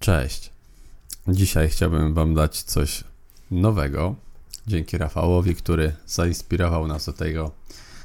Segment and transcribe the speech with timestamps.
[0.00, 0.50] Cześć.
[1.28, 3.04] Dzisiaj chciałbym Wam dać coś
[3.50, 4.14] nowego.
[4.66, 7.50] Dzięki Rafałowi, który zainspirował nas do tego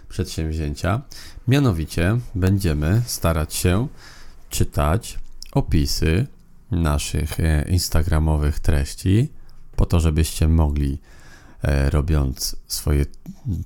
[0.09, 1.01] przedsięwzięcia.
[1.47, 3.87] Mianowicie będziemy starać się
[4.49, 5.19] czytać
[5.51, 6.27] opisy
[6.71, 9.31] naszych e, instagramowych treści,
[9.75, 10.97] po to, żebyście mogli,
[11.61, 13.05] e, robiąc swoje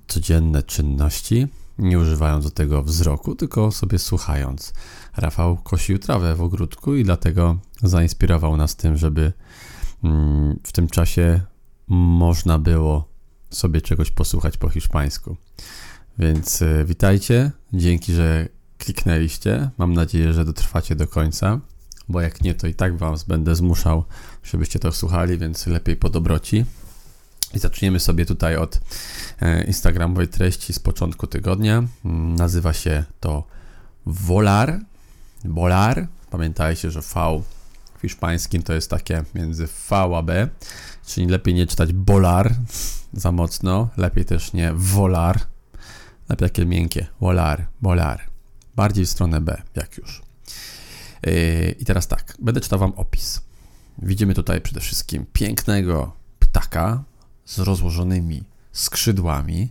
[0.07, 1.47] codzienne czynności,
[1.79, 4.73] nie używając do tego wzroku, tylko sobie słuchając.
[5.17, 9.33] Rafał kosił trawę w ogródku i dlatego zainspirował nas tym, żeby
[10.03, 11.41] mm, w tym czasie
[11.87, 13.09] można było
[13.49, 15.37] sobie czegoś posłuchać po hiszpańsku.
[16.19, 19.69] Więc e, witajcie, dzięki, że kliknęliście.
[19.77, 21.59] Mam nadzieję, że dotrwacie do końca,
[22.09, 24.03] bo jak nie, to i tak Was będę zmuszał,
[24.43, 26.65] żebyście to słuchali, więc lepiej po dobroci.
[27.53, 28.79] I zaczniemy sobie tutaj od
[29.41, 31.83] e, instagramowej treści z początku tygodnia.
[32.05, 33.43] Mm, nazywa się to
[34.05, 34.79] Volar.
[35.45, 36.07] Volar.
[36.31, 37.41] Pamiętajcie, że V
[37.97, 40.47] w hiszpańskim to jest takie między V a B,
[41.05, 42.55] czyli lepiej nie czytać bolar
[43.13, 45.39] za mocno, lepiej też nie volar,
[46.29, 48.21] lepiej takie miękkie, volar, volar.
[48.75, 50.21] Bardziej w stronę B, jak już.
[51.23, 53.41] Yy, I teraz tak, będę czytał Wam opis.
[54.01, 57.03] Widzimy tutaj przede wszystkim pięknego ptaka
[57.49, 59.69] z rozłożonymi skrzydłami.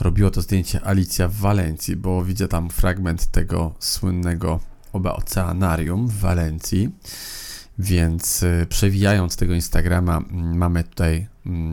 [0.00, 4.60] Robiło to zdjęcie Alicja w Walencji, bo widzę tam fragment tego słynnego
[4.92, 6.90] oba oceanarium w Walencji.
[7.78, 11.26] Więc y, przewijając tego Instagrama, mamy tutaj,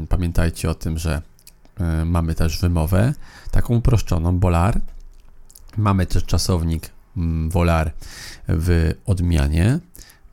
[0.10, 1.22] pamiętajcie o tym, że
[2.02, 3.14] y, mamy też wymowę,
[3.52, 4.82] taką uproszczoną, bolar.
[5.78, 6.90] Mamy też czasownik
[7.50, 7.92] volar
[8.48, 9.80] w odmianie.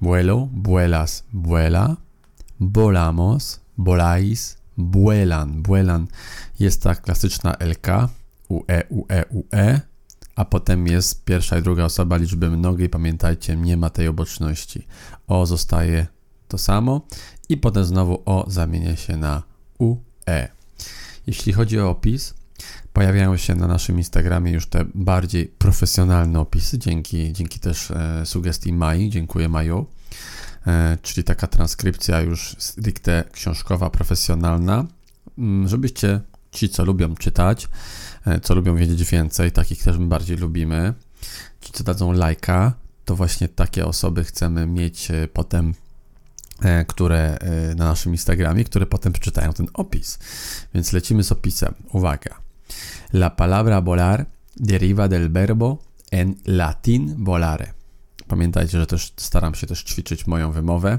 [0.00, 1.96] Vuelo, vuelas, vuela.
[2.60, 5.62] Volamos, volais, vuelan.
[5.62, 6.06] Vuelan
[6.60, 7.86] jest ta klasyczna LK,
[8.48, 9.80] UE, UE, UE
[10.36, 12.88] a potem jest pierwsza i druga osoba liczby mnogiej.
[12.88, 14.86] Pamiętajcie, nie ma tej oboczności.
[15.26, 16.06] O zostaje
[16.48, 17.00] to samo
[17.48, 19.42] i potem znowu O zamienia się na
[19.78, 20.48] UE.
[21.26, 22.34] Jeśli chodzi o opis,
[22.92, 28.72] pojawiają się na naszym Instagramie już te bardziej profesjonalne opisy, dzięki, dzięki też e, sugestii
[28.72, 29.10] Mai.
[29.10, 29.86] Dziękuję Maju.
[30.66, 34.86] E, czyli taka transkrypcja już stricte książkowa, profesjonalna,
[35.38, 36.20] mm, żebyście
[36.52, 37.68] ci, co lubią czytać,
[38.26, 40.94] e, co lubią wiedzieć więcej, takich też my bardziej lubimy.
[41.60, 42.72] Ci, co dadzą lajka,
[43.04, 45.74] to właśnie takie osoby chcemy mieć e, potem,
[46.86, 47.38] które
[47.76, 50.18] na naszym Instagramie, które potem przeczytają ten opis.
[50.74, 51.74] Więc lecimy z opisem.
[51.92, 52.38] Uwaga.
[53.12, 55.78] La palabra volar deriva del verbo
[56.10, 57.81] en latin volare.
[58.32, 60.98] Pamiętajcie, że też staram się też ćwiczyć moją wymowę.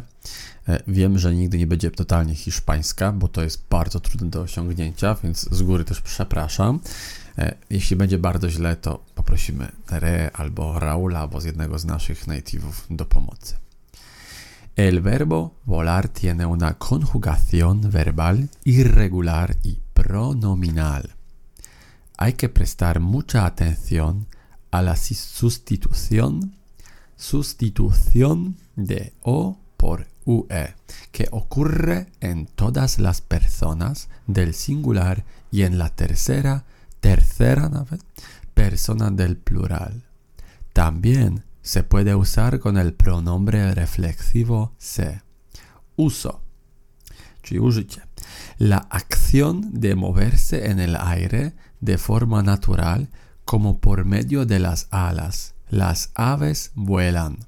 [0.67, 5.15] E, wiem, że nigdy nie będzie totalnie hiszpańska, bo to jest bardzo trudne do osiągnięcia,
[5.23, 6.79] więc z góry też przepraszam.
[7.37, 12.27] E, jeśli będzie bardzo źle, to poprosimy Tere albo Raula, albo z jednego z naszych
[12.27, 13.57] native'ów do pomocy.
[14.75, 21.09] El verbo volar tiene una conjugación verbal irregular y pronominal.
[22.17, 24.25] Hay que prestar mucha atención
[24.71, 26.62] a la sustitución,
[27.23, 30.75] sustitución de o por UE,
[31.13, 36.65] que ocurre en todas las personas del singular y en la tercera,
[36.99, 37.71] tercera
[38.53, 40.03] persona del plural.
[40.73, 45.21] También se puede usar con el pronombre reflexivo se.
[45.95, 46.41] Uso.
[48.57, 53.09] La acción de moverse en el aire de forma natural
[53.45, 55.52] como por medio de las alas.
[55.73, 57.39] Las aves vuelan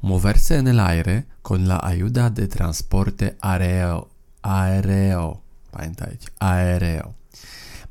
[0.00, 4.08] moverse en el aire con la ayuda de transporte aéreo.
[4.40, 5.42] Aéreo.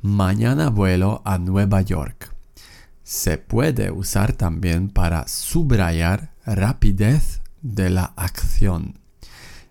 [0.01, 2.33] Mañana vuelo a Nueva York.
[3.03, 8.97] Se puede usar también para subrayar rapidez de la acción.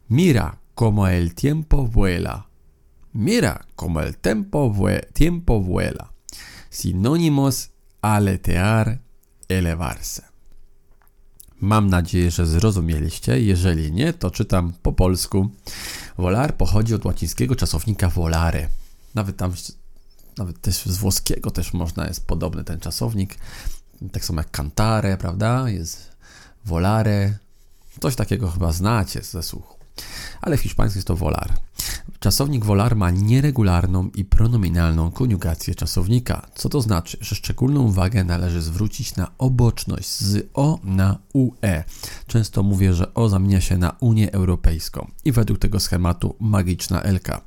[0.06, 2.46] Mira cómo el tiempo vuela.
[3.12, 4.72] Mira cómo el tiempo,
[5.12, 6.12] tiempo vuela.
[6.70, 7.72] Sinónimos
[8.02, 9.00] aletear,
[9.48, 10.22] elevarse.
[11.60, 13.40] Mam nadzieję, że zrozumieliście.
[13.40, 15.50] Jeżeli nie, to czytam po polsku.
[16.18, 18.68] Volar pochodzi od łacińskiego czasownika volare.
[19.14, 19.52] Nawet tam,
[20.38, 23.34] nawet też z włoskiego też można, jest podobny ten czasownik.
[24.12, 25.70] Tak samo jak cantare, prawda?
[25.70, 26.12] Jest
[26.64, 27.38] volare.
[28.00, 29.76] Coś takiego chyba znacie ze słuchu.
[30.40, 31.65] Ale w hiszpańskim jest to volar.
[32.26, 38.62] Czasownik volar ma nieregularną i pronominalną koniugację czasownika, co to znaczy, że szczególną uwagę należy
[38.62, 41.84] zwrócić na oboczność z o na ue.
[42.26, 47.40] Często mówię, że o zamienia się na Unię Europejską i według tego schematu magiczna LK,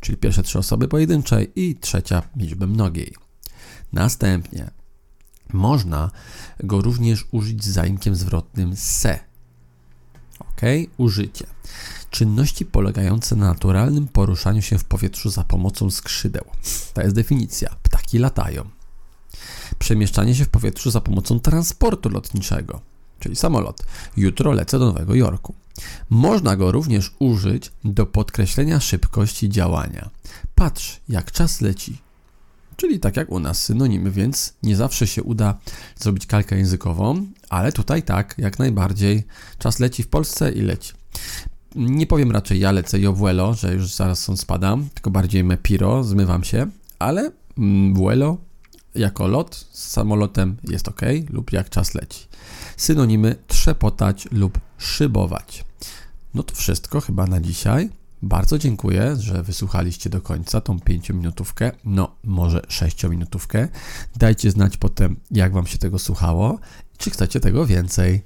[0.00, 3.14] czyli pierwsze trzy osoby pojedynczej i trzecia liczby mnogiej.
[3.92, 4.70] Następnie
[5.52, 6.10] można
[6.64, 9.18] go również użyć z zaimkiem zwrotnym se.
[10.38, 10.60] Ok,
[10.96, 11.55] użycie.
[12.10, 16.44] Czynności polegające na naturalnym poruszaniu się w powietrzu za pomocą skrzydeł.
[16.94, 17.76] To jest definicja.
[17.82, 18.64] Ptaki latają.
[19.78, 22.80] Przemieszczanie się w powietrzu za pomocą transportu lotniczego,
[23.20, 23.82] czyli samolot.
[24.16, 25.54] Jutro lecę do Nowego Jorku.
[26.10, 30.10] Można go również użyć do podkreślenia szybkości działania.
[30.54, 31.98] Patrz, jak czas leci.
[32.76, 35.54] Czyli tak jak u nas synonimy, więc nie zawsze się uda
[35.96, 39.24] zrobić kalkę językową, ale tutaj tak, jak najbardziej.
[39.58, 40.92] Czas leci w Polsce i leci.
[41.76, 45.56] Nie powiem raczej ja lecę jo vuelo, że już zaraz są spadam, tylko bardziej me
[45.56, 46.66] piro, zmywam się,
[46.98, 48.36] ale mm, vuelo
[48.94, 51.00] jako lot z samolotem jest ok
[51.30, 52.26] lub jak czas leci.
[52.76, 55.64] Synonimy trzepotać lub szybować.
[56.34, 57.90] No to wszystko chyba na dzisiaj.
[58.22, 63.68] Bardzo dziękuję, że wysłuchaliście do końca tą 5-minutówkę, no może 6-minutówkę.
[64.16, 66.58] Dajcie znać potem, jak Wam się tego słuchało,
[66.98, 68.22] czy chcecie tego więcej.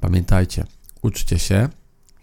[0.00, 0.66] Pamiętajcie,
[1.02, 1.68] uczcie się,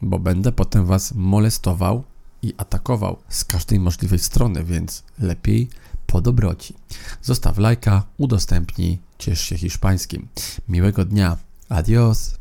[0.01, 2.03] bo będę potem Was molestował
[2.42, 5.69] i atakował z każdej możliwej strony, więc lepiej
[6.07, 6.74] po dobroci.
[7.21, 10.27] Zostaw lajka, udostępnij, ciesz się hiszpańskim.
[10.68, 11.38] Miłego dnia.
[11.69, 12.40] Adios.